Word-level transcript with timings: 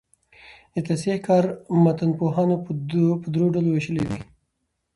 د 0.73 0.75
تصحیح 0.87 1.17
کار 1.27 1.43
متنپوهانو 1.83 2.55
په 3.23 3.29
درو 3.33 3.47
ډلو 3.55 3.69
ویشلی 3.73 4.01
دﺉ. 4.09 4.19